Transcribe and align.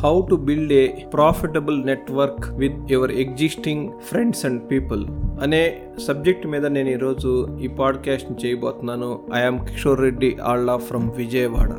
How 0.00 0.22
to 0.30 0.34
build 0.34 0.72
a 0.72 0.86
profitable 0.86 1.86
network 1.86 2.50
with 2.50 2.92
your 2.92 3.12
existing 3.12 3.88
friends 4.08 4.46
and 4.46 4.70
people 4.70 5.06
అనే 5.42 5.82
subject 6.08 6.46
మీద 6.46 6.66
నేను 6.66 6.88
ఈరోజు 6.88 7.58
ఈ 7.62 7.68
పాడ్కాస్ట్ 7.68 8.46
చేయబోతున్నాను. 8.46 9.20
ఐఎమ్ 9.34 9.58
కిషోర్ 9.58 10.00
రెడ్డి 10.00 10.36
ఆళ్ళ 10.42 10.76
ఫ్రమ్ 10.76 11.10
విజయవాడ 11.16 11.72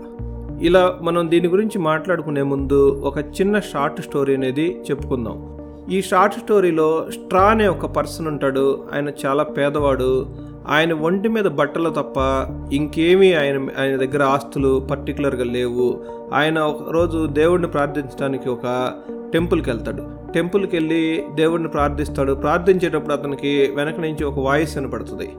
ఇలా 0.62 1.00
మనం 1.02 1.32
దీని 1.32 1.48
గురించి 1.48 1.80
మాట్లాడుకునే 1.80 2.42
ముందు 2.42 3.02
ఒక 3.04 3.18
చిన్న 3.18 3.60
షార్ట్ 3.60 4.02
స్టోరీ 4.02 4.36
అనేది 4.36 4.82
చెప్పుకుందాం. 4.92 5.60
ఈ 5.92 6.02
షార్ట్ 6.02 6.36
స్టోరీలో 6.36 7.06
స్ట్రా 7.12 7.42
అనే 7.42 7.68
ఒక 7.68 7.86
పర్సన్ 7.86 8.28
ఉంటాడు. 8.28 8.84
ఆయన 8.94 9.12
చాలా 9.26 9.44
పేదవాడు. 9.44 10.26
ఆయన 10.70 10.94
ఒంటి 10.94 11.30
మీద 11.30 11.44
బట్టలు 11.44 11.90
తప్ప 11.90 12.18
ఇంకేమీ 12.74 13.34
ఆయన 13.34 13.68
ఆయన 13.80 13.96
దగ్గర 13.96 14.24
ఆస్తులు 14.24 14.88
పర్టికులర్గా 14.92 15.44
లేవు. 15.44 16.00
ఆయన 16.34 16.60
ఒక 16.60 16.92
రోజు 16.92 17.28
దేవుడిని 17.28 17.68
ప్రార్థించడానికి 17.68 18.50
ఒక 18.50 18.94
టెంపుల్కి 19.34 19.70
వెళ్తాడు. 19.70 20.32
టెంపుల్కి 20.32 20.76
వెళ్ళి 20.76 21.24
దేవుడిని 21.36 21.70
ప్రార్థిస్తాడు. 21.70 22.34
ప్రార్థించేటప్పుడు 22.34 23.14
అతనికి 23.14 23.72
వెనక 23.76 24.00
నుంచి 24.00 24.24
ఒక 24.24 24.40
వాయిస్ 24.40 24.78
వినపడుతుంది. 24.78 25.32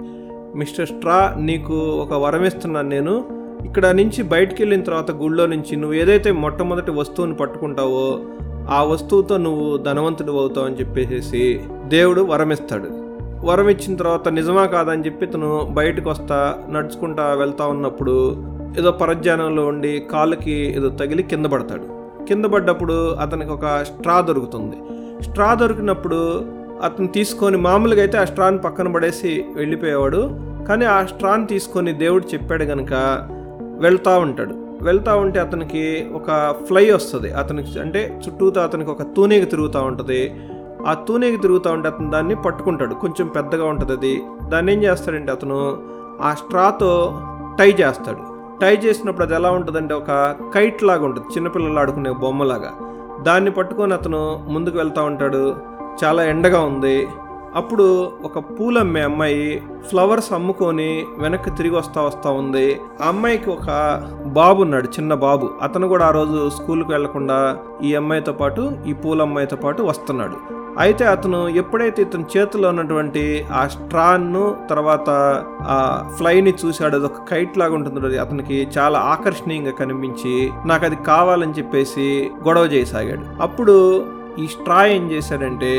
మిస్టర్ 0.56 0.86
స్ట్రా 0.86 1.36
నీకు 1.38 1.74
ఒక 1.74 2.12
వరం 2.12 2.44
ఇస్తున్నాను 2.44 2.88
నేను. 2.88 3.24
ఇక్కడ 3.64 3.86
నుంచి 3.86 4.22
బయటికి 4.22 4.62
వెళ్ళిన 4.62 4.82
తర్వాత 4.82 5.10
గుళ్ళో 5.10 5.46
నుంచి 5.46 5.76
నువ్వు 5.76 5.94
ఏదైతే 5.94 6.32
మొట్టమొదటి 6.32 6.90
వస్తువుని 6.90 7.34
పట్టుకుంటావో 7.34 8.20
ఆ 8.70 8.82
వస్తువుతో 8.82 9.36
నువ్వు 9.36 9.76
ధనవంతుడు 9.76 10.32
అవుతావు 10.32 10.66
అని 10.66 10.80
చెప్పేసి 10.80 11.60
దేవుడు 11.88 12.20
వరమిస్తాడు. 12.22 13.09
వరం 13.44 13.68
ఇచ్చిన 13.68 13.96
తర్వాత 13.96 14.28
నిజమా 14.28 14.66
కాదని 14.66 15.04
చెప్పి 15.06 15.26
తను 15.26 15.68
బయటకు 15.70 16.10
వస్తా 16.10 16.54
నడుచుకుంటా 16.70 17.34
వెళ్తా 17.34 17.66
ఉన్నప్పుడు 17.66 18.44
ఏదో 18.78 18.90
పరధ్యానంలో 18.90 19.66
ఉండి 19.66 19.98
కాళ్ళకి 20.12 20.52
ఏదో 20.52 20.88
తగిలి 20.88 21.22
కింద 21.22 21.46
పడతాడు. 21.46 22.00
కింద 22.24 22.44
పడ్డప్పుడు 22.44 23.12
అతనికి 23.14 23.50
ఒక 23.50 23.82
స్ట్రా 23.82 24.20
దొరుకుతుంది. 24.20 24.76
స్ట్రా 25.24 25.54
దొరికినప్పుడు 25.54 26.44
అతను 26.82 27.06
తీసుకొని 27.06 27.56
మామూలుగా 27.56 28.00
అయితే 28.00 28.18
ఆ 28.18 28.24
స్ట్రాని 28.24 28.58
పక్కన 28.58 28.88
పడేసి 28.88 29.44
వెళ్ళిపోయేవాడు. 29.54 30.30
కానీ 30.68 30.84
ఆ 30.84 31.04
స్ట్రాని 31.04 31.46
తీసుకొని 31.46 31.92
దేవుడు 31.92 32.24
చెప్పాడు 32.34 32.64
కనుక 32.64 32.92
వెళ్తూ 33.78 34.18
ఉంటాడు. 34.18 34.54
వెళ్తూ 34.82 35.16
ఉంటే 35.16 35.40
అతనికి 35.40 36.06
ఒక 36.12 36.56
ఫ్లై 36.66 36.90
వస్తుంది. 36.90 37.32
అతనికి 37.32 37.80
అంటే 37.80 38.20
చుట్టూతో 38.26 38.60
అతనికి 38.60 38.90
ఒక 38.90 39.02
తూనీగ 39.02 39.44
తిరుగుతూ 39.44 39.80
ఉంటుంది. 39.82 40.34
ఆ 40.86 40.94
తూనేకి 40.94 41.36
తిరుగుతూ 41.36 41.70
ఉంటే 41.70 41.88
అతను 41.88 42.10
దాన్ని 42.10 42.34
పట్టుకుంటాడు. 42.34 42.94
కొంచెం 42.94 43.26
పెద్దగా 43.26 43.64
ఉంటుంది 43.64 43.92
అది. 43.92 44.22
దాన్ని 44.42 44.72
ఏం 44.72 44.82
చేస్తాడంటే 44.82 45.32
అతను 45.32 45.78
ఆ 46.22 46.34
స్ట్రాతో 46.34 47.20
టై 47.58 47.70
చేస్తాడు. 47.70 48.30
టై 48.62 48.76
చేసినప్పుడు 48.76 49.24
అది 49.24 49.34
ఎలా 49.34 49.50
ఉంటుందంటే 49.50 49.94
ఒక 49.94 50.36
కైట్ 50.54 50.82
లాగా 50.82 51.04
ఉంటుంది. 51.04 51.26
చిన్నపిల్లలు 51.36 51.78
ఆడుకునే 51.78 52.10
బొమ్మలాగా. 52.10 52.72
దాన్ని 53.22 53.50
పట్టుకొని 53.50 53.94
అతను 53.94 54.46
ముందుకు 54.48 54.78
వెళ్తూ 54.78 55.04
ఉంటాడు. 55.04 55.56
చాలా 56.04 56.22
ఎండగా 56.22 56.60
ఉంది. 56.60 57.08
అప్పుడు 57.56 58.12
ఒక 58.24 58.38
పూలమ్మే 58.38 59.00
అమ్మాయి 59.00 59.62
ఫ్లవర్స్ 59.88 60.32
అమ్ముకొని 60.32 61.06
వెనక్కి 61.18 61.50
తిరిగి 61.50 61.74
వస్తా 61.74 62.02
వస్తూ 62.02 62.32
ఉంది. 62.32 62.80
ఆ 63.02 63.08
అమ్మాయికి 63.08 63.50
ఒక 63.50 63.66
బాబు 64.26 64.62
ఉన్నాడు 64.62 64.86
చిన్న 64.86 65.14
బాబు. 65.14 65.50
అతను 65.62 65.88
కూడా 65.88 66.06
ఆ 66.06 66.10
రోజు 66.10 66.50
స్కూల్కి 66.50 66.90
వెళ్ళకుండా 66.90 67.56
ఈ 67.82 67.94
అమ్మాయితో 67.94 68.32
పాటు 68.32 68.72
ఈ 68.86 68.92
పూల 68.92 69.22
అమ్మాయితో 69.22 69.56
పాటు 69.56 69.82
వస్తున్నాడు. 69.82 70.59
అయితే 70.82 71.04
అతను 71.14 71.38
ఎప్పుడైతే 71.60 72.00
ఇతని 72.06 72.26
చేతిలో 72.32 72.66
ఉన్నటువంటి 72.72 73.22
ఆ 73.60 73.62
స్ట్రాను 73.74 74.44
తర్వాత 74.70 75.08
ఆ 75.74 75.78
ఫ్లైని 76.18 76.52
చూశాడు 76.60 76.94
అది 76.98 77.06
ఒక 77.08 77.24
కైట్ 77.30 77.58
లాగా 77.60 77.74
ఉంటుంది 77.78 78.06
అది 78.10 78.18
అతనికి 78.24 78.58
చాలా 78.76 78.98
ఆకర్షణీయంగా 79.14 79.72
కనిపించి 79.80 80.34
నాకు 80.70 80.84
అది 80.88 80.98
కావాలని 81.10 81.56
చెప్పేసి 81.58 82.06
గొడవ 82.46 82.68
చేయసాగాడు. 82.74 83.24
అప్పుడు 83.46 83.76
ఈ 84.38 84.46
స్ట్రా 84.54 84.78
ఏం 84.96 85.04
చేశాడంటే 85.14 85.72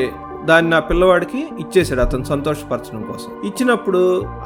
దాన్ని 0.50 0.70
నా 0.74 0.78
పిల్లవాడికి 0.90 1.42
ఇచ్చేసాడు 1.64 2.02
అతను 2.06 2.26
సంతోషపరచడం 2.34 3.02
కోసం. 3.10 3.32
ఇచ్చినప్పుడు 3.50 4.02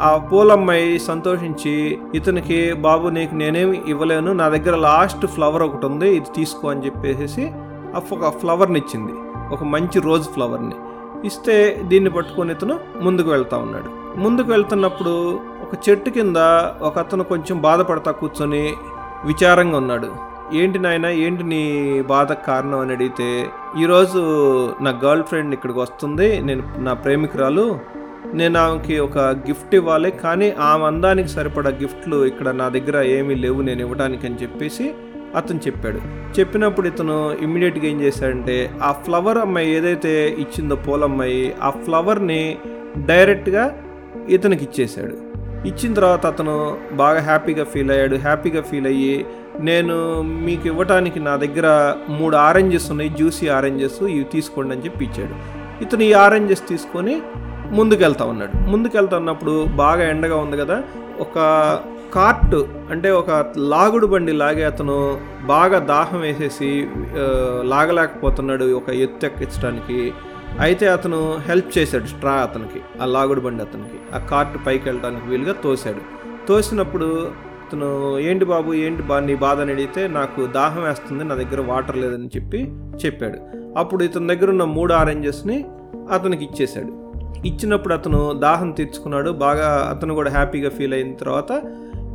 ఆ 0.08 0.10
పూలమ్మాయి 0.32 0.90
సంతోషించి 1.10 1.76
ఇతనికి 2.20 2.60
బాబు 2.88 3.08
నీకు 3.18 3.36
నేనేమి 3.36 3.78
ఇవ్వలేను 3.94 4.34
నా 4.42 4.48
దగ్గర 4.56 4.78
లాస్ట్ 4.90 5.26
ఫ్లవర్ 5.36 5.66
ఒకటి 5.68 5.88
ఉంది 5.92 6.10
ఇది 6.20 6.32
తీసుకో 6.40 6.74
అని 6.74 6.86
చెప్పేసి 6.88 7.46
ఒక 8.16 8.30
ఫ్లవర్ని 8.42 8.80
ఇచ్చింది. 8.84 9.16
ఒక 9.56 9.64
మంచి 9.74 9.98
రోజ్ 10.00 10.28
ఫ్లవర్ని 10.30 10.76
ఇస్తే 11.26 11.56
దీన్ని 11.84 12.10
పట్టుకొని 12.10 12.52
ఇతను 12.52 12.76
ముందుకు 13.02 13.30
వెళ్తా 13.30 13.58
ఉన్నాడు. 13.58 13.90
ముందుకు 14.18 14.50
వెళ్తున్నప్పుడు 14.52 15.14
ఒక 15.62 15.74
చెట్టు 15.86 16.10
కింద 16.10 16.40
ఒక 16.82 16.96
అతను 17.00 17.24
కొంచెం 17.24 17.58
బాధపడతా 17.62 18.12
కూర్చొని 18.12 18.64
విచారంగా 19.26 19.78
ఉన్నాడు. 19.78 20.10
ఏంటి 20.54 20.80
నాయన 20.80 21.08
ఏంటి 21.22 21.44
నీ 21.44 21.62
బాధకు 22.10 22.44
కారణం? 22.46 22.80
అని 22.80 22.94
అడిగితే 22.94 23.30
ఈరోజు 23.80 24.20
నా 24.82 24.92
గర్ల్ 25.04 25.24
ఫ్రెండ్ 25.24 25.54
ఇక్కడికి 25.54 25.80
వస్తుంది 25.80 26.28
నేను 26.42 26.64
నా 26.80 26.94
ప్రేమికురాలు 27.04 27.64
నేను 28.34 28.58
ఆమెకి 28.60 28.96
ఒక 29.00 29.18
గిఫ్ట్ 29.48 29.74
ఇవ్వాలి 29.76 30.12
కానీ 30.24 30.48
ఆమె 30.62 30.84
అందానికి 30.86 31.30
సరిపడా 31.30 31.72
గిఫ్ట్లు 31.82 32.18
ఇక్కడ 32.26 32.50
నా 32.56 32.68
దగ్గర 32.70 32.98
ఏమీ 33.16 33.36
లేవు 33.36 33.62
నేను 33.62 33.82
ఇవ్వడానికి 33.82 34.26
అని 34.28 34.42
చెప్పేసి 34.42 34.86
అతను 35.36 35.60
చెప్పాడు. 35.68 36.00
చెప్పినప్పుడు 36.40 36.88
ఇతను 36.88 37.16
ఇమ్మీడియట్గా 37.42 37.86
ఏం 37.86 38.02
చేశాడంటే 38.02 38.56
ఆ 38.84 38.92
ఫ్లవర్ 38.92 39.38
అమ్మాయి 39.38 39.70
ఏదైతే 39.76 40.14
ఇచ్చిందో 40.44 40.76
పూలమ్మాయి 40.76 41.54
ఆ 41.64 41.70
ఫ్లవర్ని 41.70 42.58
డైరెక్ట్గా 42.98 43.64
ఇతనికి 44.30 44.64
ఇచ్చేశాడు. 44.64 45.16
ఇచ్చిన 45.68 45.94
తర్వాత 45.94 46.26
అతను 46.26 46.78
బాగా 46.94 47.22
హ్యాపీగా 47.22 47.64
ఫీల్ 47.64 47.92
అయ్యాడు. 47.92 48.16
హ్యాపీగా 48.16 48.62
ఫీల్ 48.62 48.88
అయ్యి 48.88 49.26
నేను 49.60 49.96
మీకు 50.22 50.68
ఇవ్వటానికి 50.68 51.20
నా 51.20 51.36
దగ్గర 51.36 51.68
మూడు 52.10 52.36
ఆరెంజెస్ 52.38 52.92
ఉన్నాయి 52.92 53.10
జ్యూసీ 53.10 53.48
ఆరెంజెస్ 53.48 54.04
ఇవి 54.04 54.26
తీసుకోండి 54.34 54.74
అని 54.76 54.86
చెప్పి 54.86 55.06
ఇచ్చాడు. 55.06 55.36
ఇతను 55.84 56.04
ఈ 56.04 56.14
ఆరెంజెస్ 56.14 56.64
తీసుకొని 56.68 57.16
ముందుకెళ్తా 57.72 58.26
ఉన్నాడు. 58.26 58.70
ముందుకెళ్తా 58.72 59.18
ఉన్నప్పుడు 59.18 59.66
బాగా 59.76 60.04
ఎండగా 60.10 60.36
ఉంది 60.36 60.58
కదా 60.58 60.78
ఒక 61.20 61.38
కార్ట్ 62.16 62.56
అంటే 62.92 63.12
ఒక 63.12 63.46
లాగుడు 63.58 64.08
బండి 64.08 64.32
లాగే 64.32 64.64
అతను 64.64 65.18
బాగా 65.46 65.80
దాహం 65.80 66.20
వేసేసి 66.20 66.88
లాగలేకపోతున్నాడు 67.62 68.74
ఒక 68.74 68.90
ఎత్తు 68.90 69.26
ఎక్కించడానికి 69.26 70.14
అయితే 70.60 70.88
అతను 70.88 71.38
హెల్ప్ 71.48 71.78
చేశాడు 71.78 72.06
స్ట్రా 72.06 72.32
అతనికి 72.32 73.02
ఆ 73.02 73.06
లాగుడు 73.06 73.42
బండి 73.42 73.64
అతనికి. 73.64 74.16
ఆ 74.16 74.18
కార్ట్ 74.18 74.68
పైకి 74.68 74.90
వెళ్ళడానికి 74.90 75.28
వీలుగా 75.28 75.54
తోశాడు. 75.64 76.02
తోసినప్పుడు 76.48 77.06
అతను 77.66 78.20
ఏంటి 78.20 78.46
బాబు 78.46 78.74
ఏంటి 78.74 79.04
బా 79.04 79.20
నీ 79.20 79.36
బాధ? 79.36 79.60
అని 79.60 79.72
అడిగితే 79.72 80.08
నాకు 80.08 80.46
దాహం 80.46 80.84
వేస్తుంది 80.84 81.24
నా 81.24 81.36
దగ్గర 81.36 81.62
వాటర్ 81.62 81.98
లేదని 81.98 82.28
చెప్పి 82.28 82.72
చెప్పాడు. 83.06 83.40
అప్పుడు 83.78 84.04
ఇతని 84.04 84.36
దగ్గర 84.36 84.50
ఉన్న 84.50 84.64
మూడు 84.64 84.94
ఆరెంజెస్ని 84.94 85.66
అతనికి 86.12 86.46
ఇచ్చేశాడు. 86.46 87.06
ఇచ్చినప్పుడు 87.48 87.94
అతను 87.94 88.34
దాహం 88.34 88.72
తీర్చుకున్నాడు 88.72 89.30
బాగా 89.30 89.88
అతను 89.90 90.14
కూడా 90.14 90.32
హ్యాపీగా 90.32 90.70
ఫీల్ 90.70 90.94
అయిన 90.94 91.14
తర్వాత 91.14 91.52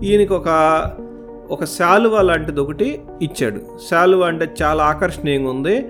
ఈయనకి 0.02 0.32
ఒక 0.32 0.48
ఒక 1.50 1.64
శాలువా 1.64 2.22
లాంటిది 2.22 2.60
ఒకటి 2.60 3.00
ఇచ్చాడు. 3.22 3.60
శాలువా 3.90 4.26
అంటే 4.26 4.50
చాలా 4.62 4.84
ఆకర్షణీయంగా 4.84 5.50
ఉంది 5.50 5.84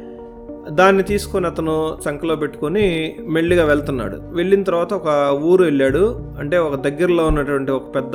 దాన్ని 0.70 1.02
తీసుకొని 1.02 1.46
అతను 1.46 1.98
చంకలో 2.08 2.36
పెట్టుకొని 2.36 3.16
మెల్లిగా 3.28 3.64
వెళ్తున్నాడు. 3.64 4.18
వెళ్ళిన 4.30 4.62
తర్వాత 4.62 4.94
ఒక 4.94 5.38
ఊరు 5.42 5.64
వెళ్ళాడు. 5.64 6.20
అంటే 6.38 6.58
ఒక 6.58 6.74
దగ్గరలో 6.74 7.26
ఉన్నటువంటి 7.26 7.72
ఒక 7.72 7.94
పెద్ద 7.94 8.12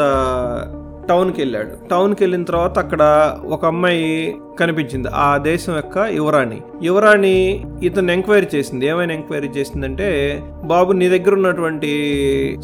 టౌన్కి 1.09 1.41
వెళ్ళాడు 1.41 1.87
టౌన్కి 1.89 2.23
వెళ్ళిన 2.23 2.43
తర్వాత 2.43 2.79
అక్కడ 2.79 3.33
ఒక 3.45 3.65
అమ్మాయి 3.65 4.37
కనిపించింది. 4.59 5.07
ఆ 5.13 5.37
దేశం 5.37 5.75
యొక్క 5.75 5.97
యువరాణి. 5.97 6.61
యువరాణి 6.83 7.65
ఇతను 7.83 8.11
ఎంక్వైరీ 8.11 8.47
చేసింది. 8.55 8.87
ఏమైనా 8.87 9.13
ఎంక్వైరీ 9.13 9.47
చేసిందంటే 9.47 10.41
బాబు 10.63 10.91
నీ 10.91 11.09
దగ్గర 11.09 11.33
ఉన్నటువంటి 11.33 11.91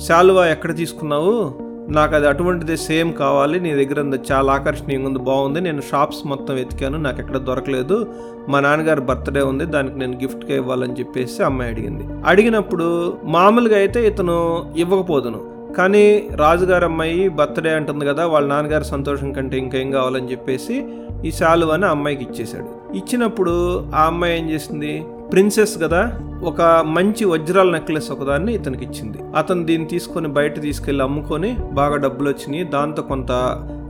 శాలువా 0.07 0.47
ఎక్కడ 0.47 0.75
తీసుకున్నావు? 0.75 1.70
నాకు 1.97 2.15
అది 2.15 2.27
అటువంటిది 2.27 2.77
సేమ్ 2.77 3.13
కావాలి. 3.13 3.59
నీ 3.59 3.71
దగ్గర 3.73 3.99
ఉంది 4.01 4.17
చాలా 4.31 4.53
ఆకర్షణీయంగా 4.53 5.07
ఉంది 5.07 5.19
బాగుంది. 5.19 5.61
నేను 5.61 5.81
షాప్స్ 5.81 6.27
మొత్తం 6.27 6.53
వెతికాను 6.55 6.97
నాకు 6.97 7.19
ఎక్కడ 7.19 7.37
దొరకలేదు. 7.37 8.07
మా 8.49 8.59
నాన్నగారి 8.59 9.01
బర్త్డే 9.01 9.41
ఉంది 9.41 9.65
దానికి 9.65 9.99
నేను 9.99 10.17
గిఫ్ట్గా 10.17 10.55
ఇవ్వాలని 10.55 10.93
చెప్పేసి 10.99 11.43
అమ్మాయి 11.43 11.71
అడిగింది. 11.71 12.03
అడిగినప్పుడు 12.25 13.17
మామూలుగా 13.23 13.77
అయితే 13.77 14.07
ఇతను 14.07 14.37
ఇవ్వకపోదును. 14.77 15.41
కానీ 15.77 16.29
రాజుగారి 16.35 16.85
అమ్మాయి 16.85 17.29
బర్త్డే 17.29 17.73
అంటుంది 17.73 18.05
కదా 18.05 18.27
వాళ్ళ 18.27 18.47
నాన్నగారి 18.47 18.85
సంతోషం 18.85 19.33
కంటే 19.33 19.57
ఇంకేం 19.57 19.91
కావాలని 19.91 20.31
చెప్పేసి 20.31 20.83
ఈ 21.25 21.31
శాలువాని 21.31 21.85
అమ్మాయికి 21.85 22.23
ఇచ్చేశాడు. 22.23 22.97
ఇచ్చినప్పుడు 22.97 23.53
ఆ 23.95 24.03
అమ్మాయి 24.03 24.39
ఏం 24.39 24.49
చేసింది? 24.49 24.93
ప్రిన్సెస్ 25.31 25.81
కదా 25.81 26.13
ఒక 26.43 26.61
మంచి 26.85 27.25
వజ్రాల 27.25 27.71
నెక్లెస్ 27.71 28.11
ఒకదాన్ని 28.11 28.53
ఇతనికి 28.53 28.85
ఇచ్చింది. 28.85 29.17
అతను 29.37 29.65
దీన్ని 29.65 29.87
తీసుకొని 29.87 30.27
బయట 30.27 30.61
తీసుకెళ్ళి 30.61 31.03
అమ్ముకొని 31.03 31.57
బాగా 31.71 31.95
డబ్బులు 31.95 32.29
వచ్చినాయి. 32.29 32.63
దాంతో 32.63 33.01
కొంత 33.03 33.31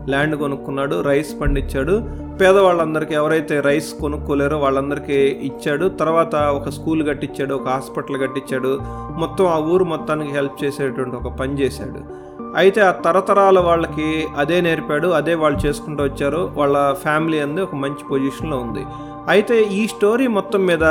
ల్యాండ్ 0.10 0.36
కొనుక్కున్నాడు 0.36 1.02
రైస్ 1.02 1.42
పండించాడు. 1.42 2.22
పేదవాళ్ళందరికీ 2.42 3.14
ఎవరైతే 3.14 3.60
రైస్ 3.60 3.94
కొనుక్కోలేరో 3.94 4.58
వాళ్ళందరికీ 4.58 5.18
ఇచ్చాడు. 5.44 5.88
తర్వాత 5.88 6.36
ఒక 6.36 6.70
స్కూల్ 6.70 7.08
కట్టించాడు 7.08 7.54
ఒక 7.54 7.68
హాస్పిటల్ 7.68 8.22
కట్టించాడు. 8.22 8.80
మొత్తం 9.18 9.46
ఆ 9.46 9.58
ఊరు 9.58 9.84
మొత్తానికి 9.84 10.34
హెల్ప్ 10.34 10.64
చేసేటువంటి 10.64 11.16
ఒక 11.16 11.34
పని 11.34 11.54
చేశాడు. 11.54 12.22
అయితే 12.56 12.82
ఆ 12.82 12.92
తరతరాల 12.92 13.60
వాళ్ళకి 13.60 14.26
అదే 14.38 14.62
నేర్పాడు 14.62 15.08
అదే 15.08 15.34
వాళ్ళు 15.34 15.68
చేసుకుంటూ 15.68 16.04
వచ్చారు. 16.04 16.52
వాళ్ళ 16.56 16.94
ఫ్యామిలీ 16.94 17.40
అంది 17.40 17.62
ఒక 17.62 17.76
మంచి 17.76 18.04
పొజిషన్లో 18.12 18.58
ఉంది. 18.58 18.86
అయితే 19.28 19.62
ఈ 19.62 19.88
స్టోరీ 19.88 20.28
మొత్తం 20.28 20.66
మీద 20.66 20.84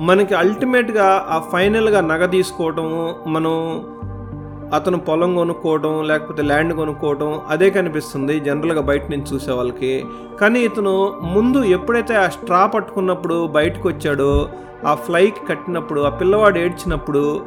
మనకి 0.00 0.34
అల్టిమేట్గా 0.34 1.26
ఆ 1.28 1.48
ఫైనల్గా 1.52 2.00
నగ 2.00 2.26
తీసుకోవటము 2.26 3.14
మనం 3.28 3.84
అతను 4.74 4.98
పొలం 4.98 5.34
కొనుక్కోవడం 5.34 6.02
లేకపోతే 6.04 6.42
ల్యాండ్ 6.42 6.72
కొనుక్కోవడం 6.72 7.40
అదే 7.48 7.70
కనిపిస్తుంది 7.70 8.40
జనరల్గా 8.40 8.80
బయట 8.80 9.10
నుంచి 9.10 9.34
చూసే 9.34 9.52
వాళ్ళకి. 9.52 10.04
కానీ 10.40 10.60
ఇతను 10.60 11.12
ముందు 11.22 11.64
ఎప్పుడైతే 11.64 12.16
ఆ 12.16 12.28
స్ట్రా 12.28 12.66
పట్టుకున్నప్పుడు 12.66 13.46
బయటకు 13.46 13.88
వచ్చాడో 13.88 14.48
ఆ 14.86 14.94
ఫ్లైకి 14.94 15.46
కట్టినప్పుడు 15.48 16.00
ఆ 16.00 16.08
పిల్లవాడు 16.08 16.58
ఏడ్చినప్పుడు 16.58 17.42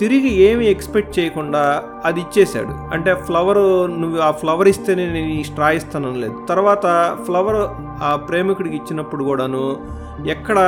తిరిగి 0.00 0.30
ఏమి 0.48 0.64
ఎక్స్పెక్ట్ 0.66 1.18
చేయకుండా 1.18 1.62
అది 2.04 2.20
ఇచ్చేశాడు. 2.20 2.72
అంటే 2.94 3.12
ఫ్లవర్ 3.26 3.62
నువ్వు 4.00 4.18
ఆ 4.18 4.30
ఫ్లవర్ 4.40 4.68
ఇస్తేనే 4.68 5.04
నేను 5.06 5.32
ఈ 5.40 5.42
స్ట్రా 5.44 5.70
ఇస్తాను 5.70 6.12
లేదు 6.22 6.36
తర్వాత 6.48 6.86
ఫ్లవర్ 7.26 7.60
ఆ 8.02 8.12
ప్రేమికుడికి 8.28 8.76
ఇచ్చినప్పుడు 8.76 9.24
కూడాను 9.24 9.64
ఎక్కడ 10.26 10.58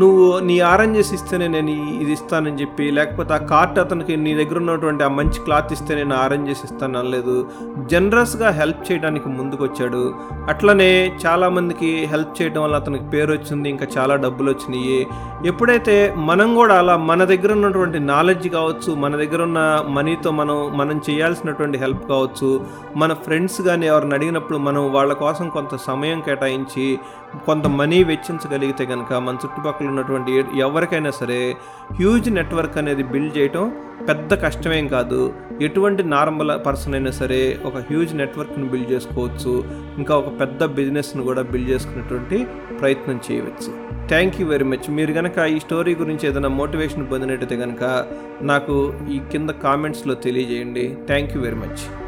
నువ్వు 0.00 0.38
నీ 0.38 0.60
ఆరెంజెస్ 0.60 1.14
ఇస్తేనే 1.14 1.46
నేను 1.48 1.72
ఇది 2.02 2.12
ఇస్తానని 2.12 2.60
చెప్పి 2.60 2.90
లేకపోతే 2.90 3.34
ఆ 3.34 3.36
కార్ట్ 3.36 3.78
అతనికి 3.78 4.16
నీ 4.16 4.34
దగ్గర 4.34 4.58
ఉన్నటువంటి 4.58 5.04
ఆ 5.04 5.08
మంచి 5.08 5.38
క్లాత్ 5.44 5.72
ఇస్తే 5.72 5.94
నేను 5.94 6.14
ఆరెంజెస్ 6.14 6.62
ఇస్తాను 6.64 6.98
అనలేదు. 6.98 7.46
జనరస్గా 7.90 8.50
హెల్ప్ 8.50 8.92
చేయడానికి 8.92 9.28
ముందుకు 9.28 9.64
వచ్చాడు 9.64 10.14
అట్లనే 10.48 11.12
చాలామందికి 11.26 11.90
హెల్ప్ 12.04 12.42
చేయడం 12.42 12.62
వల్ల 12.62 12.76
అతనికి 12.76 13.04
పేరు 13.04 13.32
వచ్చింది 13.32 13.68
ఇంకా 13.68 13.86
చాలా 13.98 14.16
డబ్బులు 14.16 14.50
వచ్చినాయి. 14.50 15.06
ఎప్పుడైతే 15.46 16.14
మనం 16.16 16.54
కూడా 16.54 16.74
అలా 16.74 16.96
మన 16.96 17.24
దగ్గర 17.24 17.52
ఉన్నటువంటి 17.52 17.98
నాలెడ్జ్ 17.98 18.48
కావచ్చు 18.48 18.94
మన 18.94 19.16
దగ్గర 19.16 19.42
ఉన్న 19.42 19.84
మనీతో 19.88 20.30
మనం 20.30 20.78
మనం 20.78 21.02
చేయాల్సినటువంటి 21.10 21.78
హెల్ప్ 21.78 22.08
కావచ్చు 22.08 22.60
మన 22.96 23.12
ఫ్రెండ్స్ 23.12 23.62
కానీ 23.62 23.86
ఎవరిని 23.86 24.14
అడిగినప్పుడు 24.14 24.58
మనం 24.58 24.92
వాళ్ళ 24.92 25.12
కోసం 25.12 25.48
కొంత 25.48 25.76
సమయం 25.76 26.20
కేటాయించి 26.20 26.98
కొంత 27.46 27.66
మనీ 27.66 28.04
వెచ్చించగలిగితే 28.04 28.86
కనుక 28.86 29.12
మన 29.12 29.34
చుట్టుపక్కల 29.34 29.81
ఉన్నటువంటి 29.90 30.32
ఎవరికైనా 30.60 31.12
సరే 31.20 31.38
హ్యూజ్ 31.98 32.28
నెట్వర్క్ 32.30 32.76
అనేది 32.78 33.04
బిల్డ్ 33.12 33.36
చేయటం 33.38 33.64
పెద్ద 34.08 34.34
కష్టమేం 34.44 34.88
కాదు. 34.88 35.20
ఎటువంటి 35.62 36.02
నార్మల్ 36.02 36.52
పర్సన్ 36.66 36.94
అయినా 36.94 37.12
సరే 37.20 37.40
ఒక 37.64 37.76
హ్యూజ్ 37.90 38.12
నెట్వర్క్ని 38.20 38.68
బిల్డ్ 38.72 38.92
చేసుకోవచ్చు. 38.92 39.64
ఇంకా 39.98 40.16
ఒక 40.16 40.40
పెద్ద 40.40 40.64
బిజినెస్ను 40.78 41.22
కూడా 41.22 41.42
బిల్డ్ 41.52 41.70
చేసుకునేటువంటి 41.70 42.38
ప్రయత్నం 42.80 43.20
చేయవచ్చు. 43.30 43.72
థ్యాంక్ 44.12 44.38
యూ 44.40 44.46
వెరీ 44.48 44.64
మచ్ 44.64 44.86
మీరు 44.98 45.12
కనుక 45.12 45.38
ఈ 45.54 45.58
స్టోరీ 45.66 45.94
గురించి 46.02 46.26
ఏదైనా 46.28 46.48
మోటివేషన్ 46.60 47.10
పొందినట్టయితే 47.12 47.56
కనుక 47.56 47.84
నాకు 48.52 48.76
ఈ 49.10 49.18
కింద 49.32 49.50
కామెంట్స్లో 49.66 50.14
తెలియజేయండి. 50.14 50.86
Thank 51.10 51.34
you 51.36 51.42
very 51.42 51.60
much 51.64 52.01